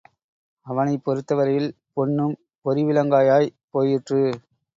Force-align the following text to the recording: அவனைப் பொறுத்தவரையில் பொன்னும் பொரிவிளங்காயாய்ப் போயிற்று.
அவனைப் 0.65 1.03
பொறுத்தவரையில் 1.03 1.67
பொன்னும் 1.93 2.33
பொரிவிளங்காயாய்ப் 2.65 3.55
போயிற்று. 3.69 4.23